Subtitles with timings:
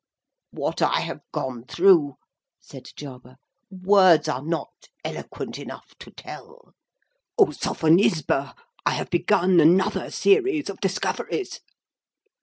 [0.49, 2.15] "What I have gone through,"
[2.59, 3.35] said Jarber,
[3.69, 4.71] "words are not
[5.03, 6.73] eloquent enough to tell.
[7.37, 11.59] O Sophonisba, I have begun another series of discoveries!